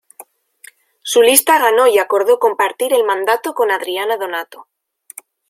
Su 1.03 1.21
lista 1.21 1.59
ganó 1.59 1.85
y 1.85 1.99
acordó 1.99 2.39
compartir 2.39 2.91
el 2.91 3.03
mandato 3.03 3.53
con 3.53 3.69
Adriana 3.69 4.17
Donato. 4.17 4.67